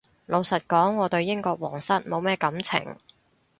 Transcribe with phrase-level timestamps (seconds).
[0.25, 2.95] 老實講我對英國皇室冇乜感情